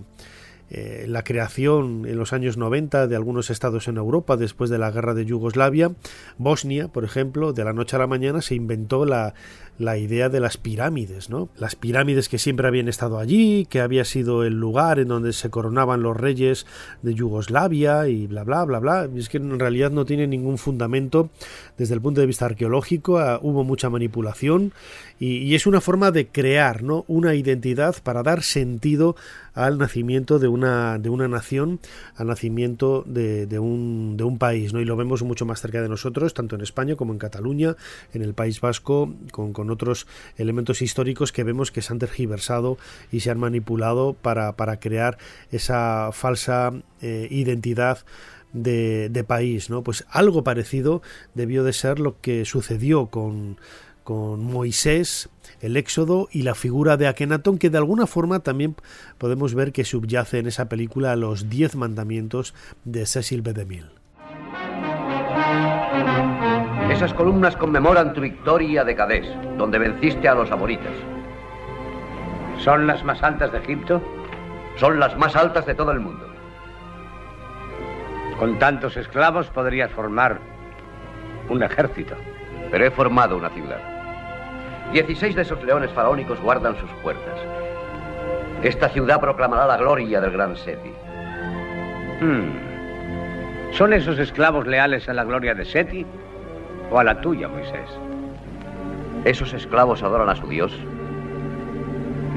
[0.70, 4.90] eh, la creación en los años 90 de algunos estados en Europa después de la
[4.90, 5.92] guerra de Yugoslavia.
[6.38, 9.34] Bosnia, por ejemplo, de la noche a la mañana se inventó la,
[9.78, 11.48] la idea de las pirámides, ¿no?
[11.56, 15.50] Las pirámides que siempre habían estado allí, que había sido el lugar en donde se
[15.50, 16.66] coronaban los reyes
[17.02, 19.08] de Yugoslavia y bla bla bla bla.
[19.16, 21.30] Es que en realidad no tiene ningún fundamento
[21.76, 24.72] desde el punto de vista arqueológico, ah, hubo mucha manipulación
[25.18, 27.04] y, es una forma de crear, ¿no?
[27.06, 29.14] Una identidad para dar sentido
[29.54, 31.78] al nacimiento de una, de una nación,
[32.16, 34.80] al nacimiento de, un, de un país, ¿no?
[34.80, 37.76] Y lo vemos mucho más cerca de nosotros, tanto en España como en Cataluña,
[38.12, 42.78] en el País Vasco, con otros elementos históricos que vemos que se han tergiversado
[43.10, 45.18] y se han manipulado para, crear
[45.50, 47.98] esa falsa eh, identidad
[48.52, 49.82] de, país, ¿no?
[49.82, 51.02] Pues algo parecido
[51.34, 53.58] debió de ser lo que sucedió con,
[54.04, 55.28] con Moisés,
[55.60, 58.76] el Éxodo y la figura de Akenatón, que de alguna forma también
[59.18, 63.52] podemos ver que subyace en esa película los diez mandamientos de Cecil B.
[63.54, 63.90] DeMille.
[66.94, 69.26] Esas columnas conmemoran tu victoria de Cadés,
[69.58, 70.92] donde venciste a los amoritas.
[72.58, 74.00] ¿Son las más altas de Egipto?
[74.76, 76.24] Son las más altas de todo el mundo.
[78.38, 80.38] Con tantos esclavos podrías formar
[81.48, 82.14] un ejército.
[82.70, 83.80] Pero he formado una ciudad.
[84.92, 87.40] Dieciséis de esos leones faraónicos guardan sus puertas.
[88.62, 90.92] Esta ciudad proclamará la gloria del gran Seti.
[92.20, 93.72] Hmm.
[93.72, 96.06] ¿Son esos esclavos leales a la gloria de Seti?
[96.98, 97.88] A la tuya, Moisés.
[99.24, 100.72] Esos esclavos adoran a su Dios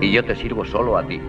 [0.01, 1.19] y yo te sirvo solo a ti.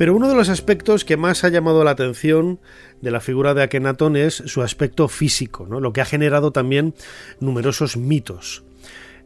[0.00, 2.58] Pero uno de los aspectos que más ha llamado la atención
[3.02, 5.78] de la figura de Akenatón es su aspecto físico, ¿no?
[5.78, 6.94] lo que ha generado también
[7.38, 8.64] numerosos mitos.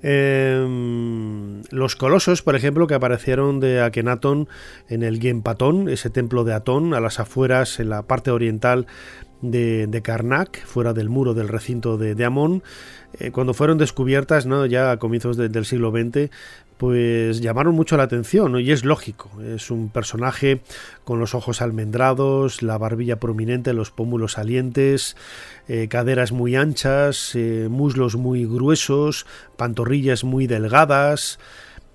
[0.07, 4.51] Em, los colosos, por ejemplo, que aparecieron de Akenatón
[4.91, 8.87] en el Genpatón, ese templo de Atón, a las afueras, en la parte oriental
[9.41, 12.63] de, de Karnak, fuera del muro del recinto de, de Amón,
[13.19, 14.67] eh, cuando fueron descubiertas, ¿no?
[14.67, 16.31] ya a comienzos del siglo XX,
[16.77, 20.61] pues llamaron mucho la atención, y es lógico, es un personaje
[21.05, 25.17] con los ojos almendrados, la barbilla prominente, los pómulos salientes,
[25.69, 31.39] eh, caderas muy anchas, eh, muslos muy gruesos, pantorrillas muy delgadas,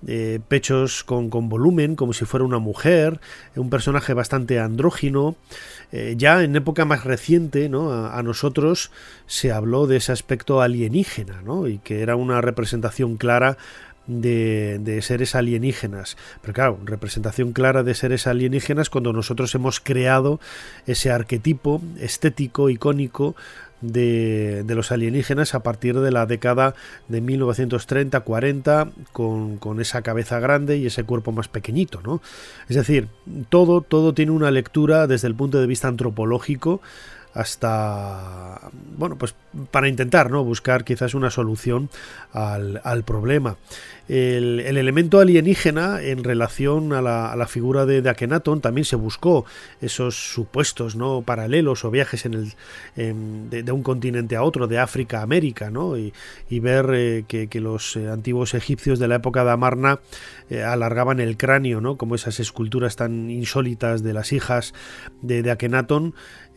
[0.06, 3.20] eh, pechos con, volumen, como si fuera una mujer,
[3.54, 5.36] un personaje bastante andrógino.
[6.16, 7.92] Ya en época más reciente, ¿no?
[7.92, 8.92] A, nosotros
[9.26, 11.66] se habló de ese aspecto alienígena, ¿no?
[11.66, 13.58] y que era una representación clara
[14.06, 16.16] de, de, seres alienígenas.
[16.40, 20.40] Pero claro, representación clara de seres alienígenas cuando nosotros hemos creado
[20.86, 23.36] ese arquetipo estético, icónico
[23.80, 26.74] de, los alienígenas a partir de la década
[27.08, 32.20] de 1930-40 con, con, esa cabeza grande y ese cuerpo más pequeñito, ¿no?
[32.68, 33.08] Es decir,
[33.48, 36.80] todo, todo tiene una lectura desde el punto de vista antropológico
[37.34, 39.34] hasta bueno pues
[39.70, 41.90] para intentar no buscar quizás una solución
[42.32, 43.56] al, al problema.
[44.08, 49.44] El, elemento alienígena en relación a la, figura de, de, también se buscó
[49.80, 52.54] esos supuestos no paralelos o viajes en el
[52.96, 56.12] de, un continente a otro de África a América no y,
[56.60, 60.00] ver eh, que, los eh, antiguos egipcios de la época de Amarna
[60.48, 64.74] eh, alargaban el cráneo no como esas esculturas tan insólitas de las hijas
[65.22, 65.52] de, de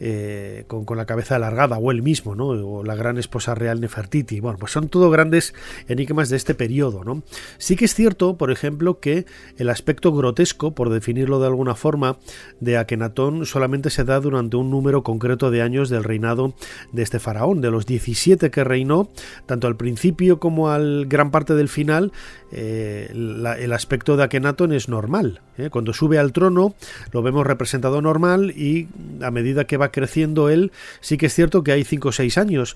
[0.04, 2.48] Akenaton con, con, la cabeza alargada, o él mismo, ¿no?
[2.48, 4.40] o la gran esposa real Nefertiti.
[4.40, 5.54] Bueno, pues son todo grandes
[5.88, 7.04] enigmas de este periodo.
[7.04, 7.24] ¿no?
[7.58, 9.26] Sí que es cierto, por ejemplo, que
[9.58, 12.18] el aspecto grotesco, por definirlo de alguna forma,
[12.60, 16.54] de Akenatón solamente se da durante un número concreto de años del reinado
[16.92, 17.62] de este faraón.
[17.62, 19.10] De los 17 que reinó,
[19.46, 22.12] tanto al principio como al gran parte del final,
[22.52, 25.42] eh, el aspecto de Akenatón es normal.
[25.58, 25.70] ¿eh?
[25.70, 26.76] Cuando sube al trono
[27.12, 28.88] lo vemos representado normal y
[29.22, 32.38] a medida que va creciendo él, sí que es cierto que hay 5 o 6
[32.38, 32.76] años,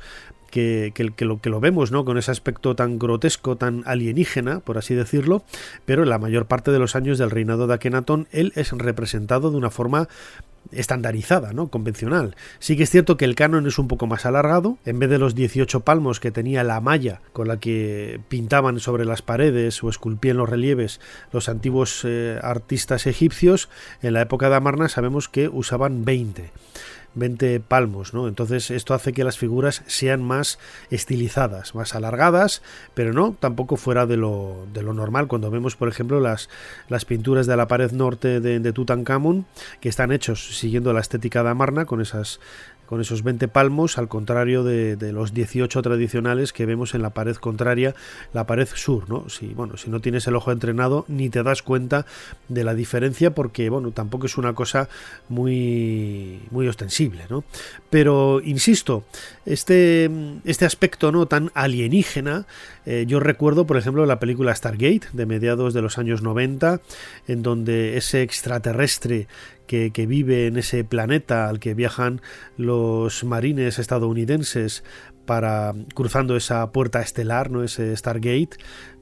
[0.51, 2.06] que, lo, que lo vemos, ¿no?
[2.06, 5.43] Con ese aspecto tan grotesco, tan alienígena, por así decirlo,
[5.86, 9.51] pero en la mayor parte de los años del reinado de Akenatón, él es representado
[9.51, 10.08] de una forma
[10.71, 11.67] estandarizada, ¿no?
[11.69, 12.36] convencional.
[12.60, 15.17] Sí que es cierto que el canon es un poco más alargado, en vez de
[15.17, 19.89] los 18 palmos que tenía la malla con la que pintaban sobre las paredes o
[19.89, 20.99] esculpían los relieves
[21.32, 23.69] los antiguos eh, artistas egipcios,
[24.01, 26.51] en la época de Amarna sabemos que usaban 20.
[27.17, 28.27] 20 palmos, ¿no?
[28.27, 32.62] Entonces esto hace que las figuras sean más estilizadas, más alargadas,
[32.93, 35.27] pero no tampoco fuera de lo, de lo normal.
[35.27, 36.49] Cuando vemos, por ejemplo, las,
[36.88, 39.45] las pinturas de la pared norte de, de Tutankamón,
[39.82, 42.39] que están hechos siguiendo la estética de Amarna, con esas
[42.88, 47.36] con esos 20 palmos, al contrario de, los 18 tradicionales que vemos en la pared
[47.36, 47.93] contraria,
[48.34, 49.30] la pared sur, ¿no?
[49.30, 52.06] Si, bueno, si no tienes el ojo entrenado, ni te das cuenta
[52.47, 54.89] de la diferencia, porque, bueno, tampoco es una cosa
[55.30, 57.43] muy, muy ostensible, ¿no?
[57.89, 59.04] Pero, insisto,
[59.45, 60.10] este,
[60.45, 61.26] este aspecto, ¿no?
[61.28, 62.47] Tan alienígena,
[62.89, 66.80] eh, yo recuerdo, por ejemplo, la película Stargate, de mediados de los años 90,
[67.28, 69.28] en donde ese extraterrestre
[69.65, 72.21] que, vive en ese planeta al que viajan
[72.56, 74.86] los marines estadounidenses
[75.26, 77.62] para cruzando esa puerta estelar, ¿no?
[77.62, 78.52] ese Stargate,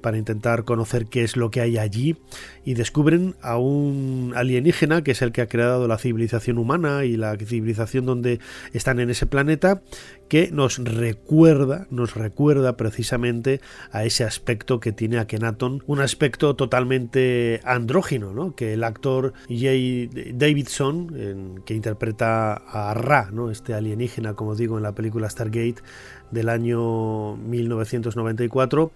[0.05, 2.15] para intentar conocer qué es lo que hay allí
[2.63, 7.17] y descubren a un alienígena que es el que ha creado la civilización humana y
[7.17, 8.39] la civilización donde
[8.71, 9.81] están en ese planeta
[10.29, 17.59] que nos recuerda, nos recuerda precisamente a ese aspecto que tiene Akenaton, un aspecto totalmente
[17.63, 18.55] andrógino, ¿no?
[18.55, 23.49] que el actor Jay Davidson, que interpreta a Ra, ¿no?
[23.49, 25.81] este alienígena, como digo, en la película Stargate
[26.29, 28.91] del año 1994,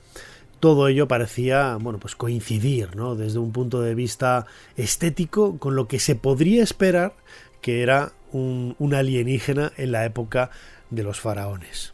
[0.59, 3.15] todo ello parecía bueno pues coincidir ¿no?
[3.15, 4.45] desde un punto de vista
[4.77, 7.13] estético con lo que se podría esperar
[7.61, 10.49] que era un, un alienígena en la época
[10.89, 11.93] de los faraones.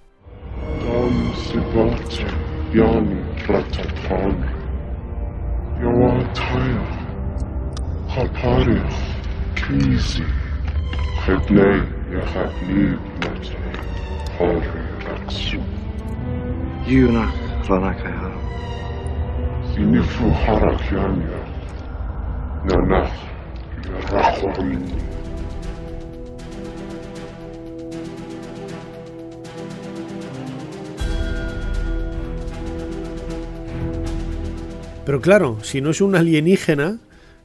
[35.06, 37.00] Pero claro, si no es un alienígena,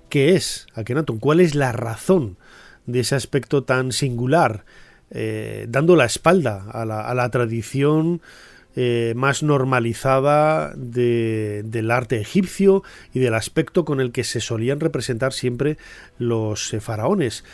[0.08, 1.18] ¿qué es Akenaton?
[1.18, 2.36] ¿Cuál es la razón
[2.86, 4.64] de ese aspecto tan singular?
[5.10, 8.22] Eh, dando la espalda a la tradición
[8.76, 15.32] eh, más normalizada del arte egipcio y del aspecto con el que se solían representar
[15.32, 15.76] siempre
[16.18, 17.44] los eh, faraones.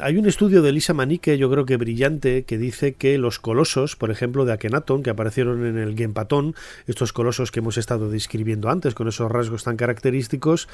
[0.00, 3.96] Hay un estudio de Lisa Manique, yo creo que brillante, que dice que los colosos,
[3.96, 6.54] por ejemplo, de Akenaton, que aparecieron en el Gempatón,
[6.86, 10.68] estos colosos que hemos estado describiendo antes, con esos rasgos tan característicos,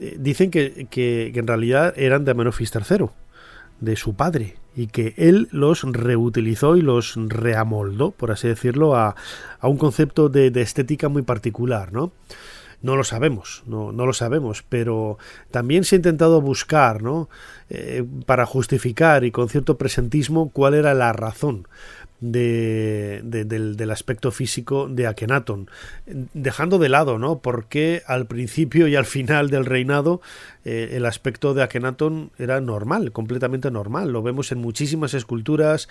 [0.00, 3.06] eh, dicen que, que, en realidad eran de Amenofis III,
[3.80, 9.16] de su padre y que él los reutilizó y los reamoldó, por así decirlo, a,
[9.58, 12.12] a un concepto de, de, estética muy particular, ¿no?
[12.82, 15.18] No lo sabemos, no, no lo sabemos, pero
[15.50, 17.30] también se ha intentado buscar, ¿no?
[17.70, 21.66] Eh, para justificar y con cierto presentismo cuál era la razón
[22.20, 25.68] del, aspecto físico de Akhenaton.
[26.34, 27.40] Dejando de lado, ¿no?
[27.40, 30.20] Porque al principio y al final del reinado
[30.64, 34.12] eh, el aspecto de Akhenaton era normal, completamente normal.
[34.12, 35.88] Lo vemos en muchísimas esculturas,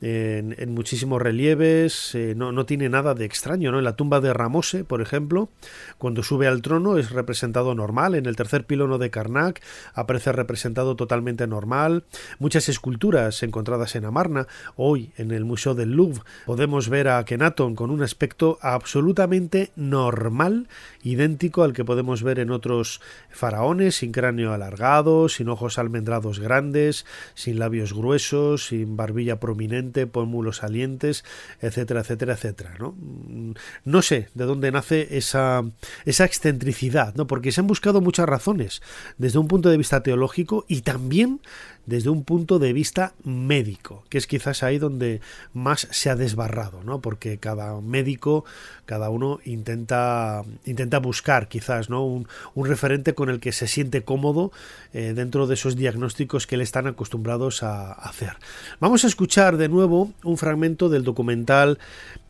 [0.00, 3.78] en, muchísimos relieves, eh, no, no, tiene nada de extraño, ¿no?
[3.78, 5.48] En la tumba de Ramose, por ejemplo,
[5.96, 9.62] cuando sube al trono es representado normal, en el tercer pilono de Karnak
[9.94, 12.04] aparece representado totalmente normal.
[12.38, 17.74] Muchas esculturas encontradas en Amarna, hoy en el Museo del Louvre podemos ver a Kenaton
[17.74, 20.68] con un aspecto absolutamente normal,
[21.02, 23.00] idéntico al que podemos ver en otros
[23.30, 30.58] faraones, sin cráneo alargado, sin ojos almendrados grandes, sin labios gruesos, sin barbilla prominente, pómulos
[30.58, 31.24] salientes,
[31.60, 32.74] etcétera, etcétera, etcétera.
[32.78, 32.94] ¿no?
[32.98, 33.52] Mm,
[33.84, 35.64] no sé de dónde nace esa,
[36.04, 37.26] esa excentricidad, ¿no?
[37.26, 38.82] porque se han buscado muchas razones
[39.16, 41.40] desde un punto de vista teológico y también
[41.88, 45.22] desde un punto de vista médico, que es quizás ahí donde
[45.54, 47.00] más se ha desbarrado, ¿no?
[47.00, 48.44] Porque cada médico,
[48.84, 52.04] cada uno intenta, intenta buscar quizás, ¿no?
[52.04, 54.52] Un, referente con el que se siente cómodo
[54.92, 58.36] eh, dentro de esos diagnósticos que le están acostumbrados a hacer.
[58.80, 61.78] Vamos a escuchar de nuevo un fragmento del documental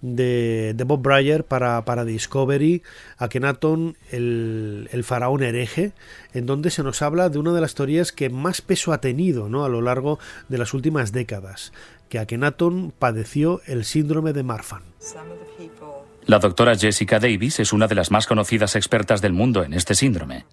[0.01, 2.83] de, Bob Breyer para, para, Discovery,
[3.17, 5.93] Akhenaton, el, el faraón hereje,
[6.35, 9.49] en donde se nos habla de una de las teorías que más peso ha tenido
[9.49, 9.65] ¿no?
[9.65, 10.19] a lo largo
[10.49, 11.73] de las últimas décadas,
[12.09, 14.83] que Akhenaton padeció el síndrome de Marfan.
[16.27, 19.95] La doctora Jessica Davis es una de las más conocidas expertas del mundo en este
[19.95, 20.45] síndrome.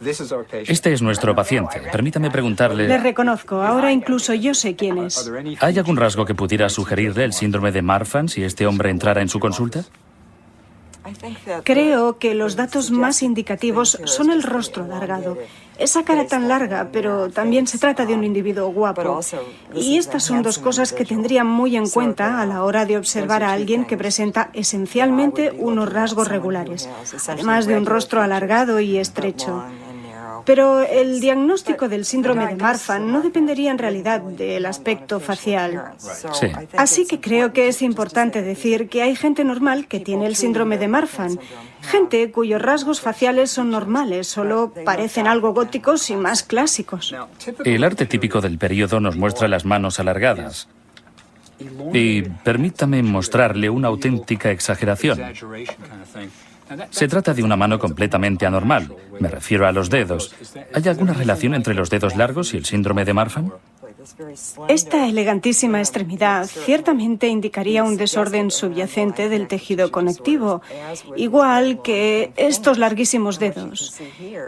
[0.00, 1.80] Este es nuestro paciente.
[1.92, 2.86] Permítame preguntarle.
[2.88, 3.62] Le reconozco.
[3.62, 5.30] Ahora incluso yo sé quién es.
[5.60, 9.28] ¿Hay algún rasgo que pudiera sugerirle el síndrome de Marfan si este hombre entrara en
[9.28, 9.84] su consulta?
[11.64, 15.38] Creo que los datos más indicativos son el rostro alargado,
[15.78, 19.20] esa cara tan larga, pero también se trata de un individuo guapo.
[19.74, 23.42] Y estas son dos cosas que tendría muy en cuenta a la hora de observar
[23.42, 26.88] a alguien que presenta esencialmente unos rasgos regulares,
[27.26, 29.64] además de un rostro alargado y estrecho.
[30.44, 35.92] Pero el diagnóstico del síndrome de Marfan no dependería en realidad del aspecto facial.
[35.98, 36.48] Sí.
[36.76, 40.78] Así que creo que es importante decir que hay gente normal que tiene el síndrome
[40.78, 41.38] de Marfan,
[41.82, 47.14] gente cuyos rasgos faciales son normales, solo parecen algo góticos y más clásicos.
[47.64, 50.68] El arte típico del periodo nos muestra las manos alargadas.
[51.92, 55.18] Y permítame mostrarle una auténtica exageración.
[56.90, 58.94] Se trata de una mano completamente anormal.
[59.20, 60.34] Me refiero a los dedos.
[60.74, 63.52] ¿Hay alguna relación entre los dedos largos y el síndrome de Marfan?
[64.68, 70.62] Esta elegantísima extremidad ciertamente indicaría un desorden subyacente del tejido conectivo,
[71.16, 73.98] igual que estos larguísimos dedos.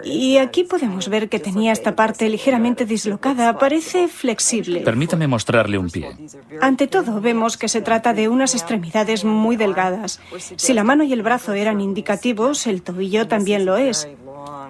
[0.05, 4.80] Y aquí podemos ver que tenía esta parte ligeramente dislocada, parece flexible.
[4.80, 6.16] Permítame mostrarle un pie.
[6.61, 10.20] Ante todo, vemos que se trata de unas extremidades muy delgadas.
[10.57, 14.09] Si la mano y el brazo eran indicativos, el tobillo también lo es.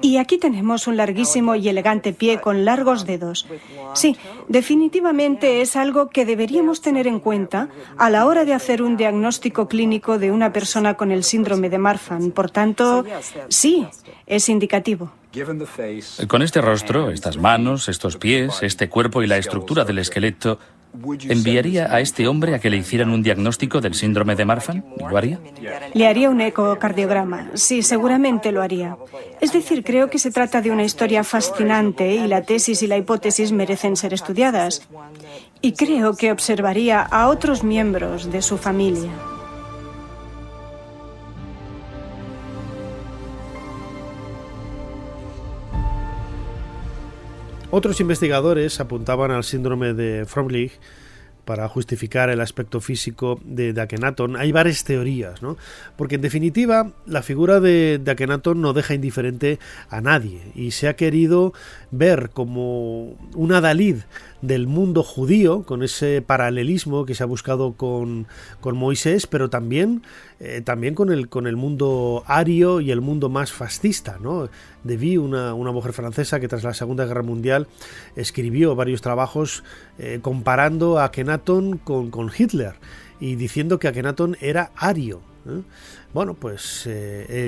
[0.02, 3.46] Y aquí tenemos un larguísimo y elegante pie con largos dedos.
[3.94, 4.16] Sí,
[4.48, 7.68] definitivamente es algo que deberíamos tener en cuenta
[7.98, 11.78] a la hora de hacer un diagnóstico clínico de una persona con el síndrome de
[11.78, 12.30] Marfan.
[12.30, 13.04] Por tanto,
[13.48, 13.86] sí,
[14.26, 15.12] es indicativo.
[16.26, 20.58] Con este rostro, estas manos, estos pies, este cuerpo y la estructura del esqueleto,
[21.28, 24.84] ¿Enviaría a este hombre a que le hicieran un diagnóstico del síndrome de Marfan?
[24.98, 25.38] ¿Lo haría?
[25.94, 27.50] Le haría un ecocardiograma.
[27.54, 28.96] Sí, seguramente lo haría.
[29.40, 32.96] Es decir, creo que se trata de una historia fascinante y la tesis y la
[32.96, 34.88] hipótesis merecen ser estudiadas.
[35.62, 39.10] Y creo que observaría a otros miembros de su familia.
[47.72, 50.72] Otros investigadores apuntaban al síndrome de Fromlich
[51.44, 53.80] para justificar el aspecto físico de, de
[54.38, 55.56] Hay varias teorías, ¿no?
[55.96, 60.96] Porque en definitiva, la figura de, de no deja indiferente a nadie y se ha
[60.96, 61.52] querido
[61.92, 63.98] ver como una Dalid
[64.42, 68.26] del mundo judío, con ese paralelismo que se ha buscado con,
[68.60, 70.02] con Moisés, pero también,
[70.38, 74.18] eh, también con, el, con el mundo ario y el mundo más fascista.
[74.20, 74.48] ¿no?
[74.82, 77.66] Debí, una, una mujer francesa que tras la Segunda Guerra Mundial
[78.16, 79.62] escribió varios trabajos
[79.98, 82.74] eh, comparando a Kenaton con, con Hitler
[83.20, 85.20] y diciendo que Akhenaton era ario.
[85.46, 85.60] ¿eh?
[86.14, 86.88] Bueno, pues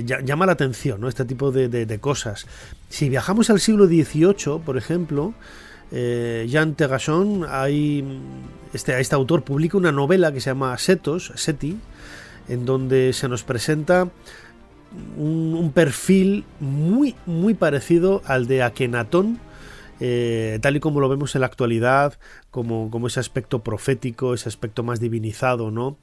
[0.04, 1.08] llama la atención ¿no?
[1.08, 2.46] este tipo de, de, de, cosas.
[2.90, 5.34] Si viajamos al siglo XVIII, por ejemplo,
[5.92, 7.46] eh, Jean Terrasson,
[8.72, 11.76] este, este autor publica una novela que se llama Setos, Seti,
[12.48, 14.08] en donde se nos presenta
[15.16, 19.38] un, perfil muy, muy parecido al de Akenatón,
[20.04, 22.18] eh, tal y como lo vemos en la actualidad,
[22.50, 25.96] como, como, ese aspecto profético, ese aspecto más divinizado, ¿no?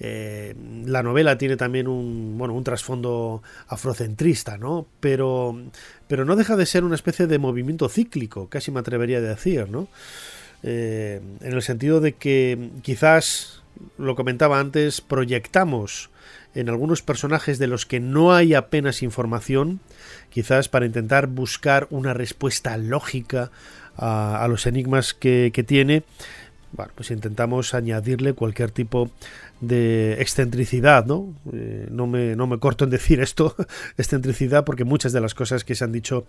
[0.00, 4.86] Eh, la novela tiene también un, bueno, un trasfondo afrocentrista, ¿no?
[5.00, 5.58] Pero,
[6.08, 9.70] pero no deja de ser una especie de movimiento cíclico, casi me atrevería a decir,
[9.70, 9.88] ¿no?
[10.62, 13.62] Eh, en el sentido de que quizás,
[13.96, 16.10] lo comentaba antes, proyectamos
[16.58, 19.80] en algunos personajes de los que no hay apenas información,
[20.30, 23.50] quizás para intentar buscar una respuesta lógica
[23.96, 26.04] a, los enigmas que, que tiene,
[26.72, 29.10] bueno, pues intentamos añadirle cualquier tipo
[29.60, 31.34] de excentricidad, ¿no?
[31.52, 33.56] Eh, no, me, no me corto en decir esto,
[33.96, 36.26] excentricidad, porque muchas de las cosas que se han dicho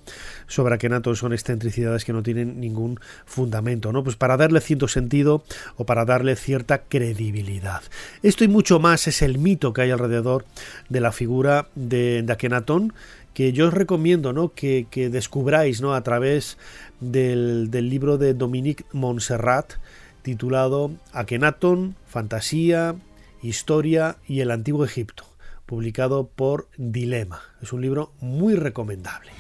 [0.48, 4.04] sobre Akenaton son excentricidades que no tienen ningún fundamento, ¿no?
[4.04, 5.44] Pues para darle cierto sentido
[5.76, 7.82] o para darle cierta credibilidad.
[8.24, 10.46] Esto y mucho más es el mito que hay alrededor
[10.88, 12.94] de la figura de, de Akenatón,
[13.34, 14.54] que yo os recomiendo ¿no?
[14.54, 15.94] que, que descubráis ¿no?
[15.94, 16.58] a través
[17.00, 19.76] del, del libro de Dominique Montserrat,
[20.30, 22.96] titulado Akenaton, Fantasía,
[23.42, 25.24] Historia y el Antiguo Egipto,
[25.66, 27.42] publicado por Dilema.
[27.64, 29.32] Es un libro muy recomendable.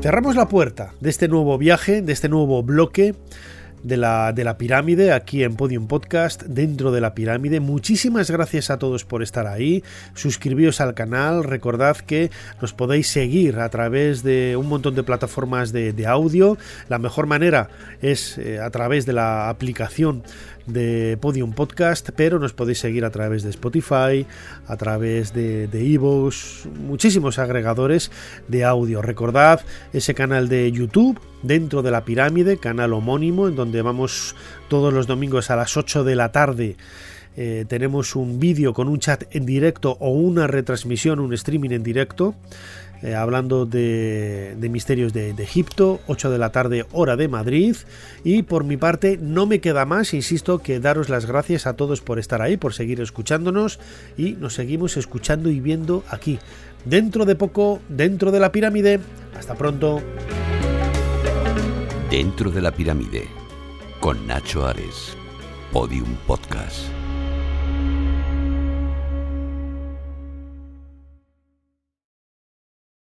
[0.00, 3.14] Cerramos la puerta de este nuevo viaje, de este nuevo bloque
[3.84, 7.60] de la, de la pirámide aquí en Podium Podcast, dentro de la pirámide.
[7.60, 9.84] Muchísimas gracias a todos por estar ahí.
[10.14, 11.44] Suscribíos al canal.
[11.44, 12.30] Recordad que
[12.60, 16.58] nos podéis seguir a través de un montón de plataformas de, audio.
[16.88, 17.68] La mejor manera
[18.02, 20.22] es eh, a través de la aplicación
[20.66, 24.26] de Podium Podcast, pero nos podéis seguir a través de Spotify,
[24.66, 28.10] a través de Evox, muchísimos agregadores
[28.48, 29.02] de audio.
[29.02, 29.60] Recordad
[29.92, 34.34] ese canal de YouTube dentro de la pirámide, canal homónimo, en donde vamos
[34.68, 36.76] todos los domingos a las 8 de la tarde.
[37.36, 41.82] Eh, tenemos un vídeo con un chat en directo o una retransmisión, un streaming en
[41.82, 42.36] directo
[43.04, 47.76] eh, hablando de, misterios de, Egipto, 8 de la tarde hora de Madrid.
[48.24, 52.00] Y por mi parte no me queda más, insisto, que daros las gracias a todos
[52.00, 53.78] por estar ahí, por seguir escuchándonos
[54.16, 56.38] y nos seguimos escuchando y viendo aquí.
[56.86, 59.00] Dentro de poco, dentro de la pirámide.
[59.36, 60.00] Hasta pronto.
[62.10, 63.28] Dentro de la pirámide,
[64.00, 65.14] con Nacho Ares,
[65.72, 67.03] Podium Podcast.